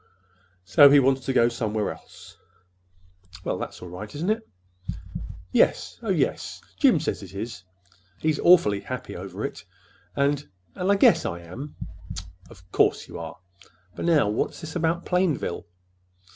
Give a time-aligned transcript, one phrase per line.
[0.65, 2.35] So he wants to go somewhere else."
[3.43, 4.49] "Well, that's all right, isn't it?"
[4.89, 4.95] "Y
[5.51, 6.59] yes, oh, yes.
[6.79, 7.63] Jim says it is.
[8.17, 9.63] He's awfully happy over it,
[10.15, 11.75] and—and I guess I am."
[12.49, 13.37] "Of course you are!
[13.95, 15.67] But now, what is this about Plainville?"